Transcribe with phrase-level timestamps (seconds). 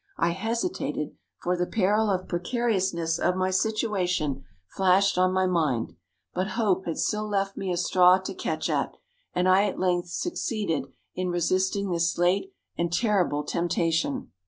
[0.17, 5.95] I hesitated for the peril of precariousness of my situation flashed on my mind;
[6.33, 8.97] but hope had still left me a straw to catch at,
[9.35, 14.31] and I at length succeeded in resisting this late and terrible temptation.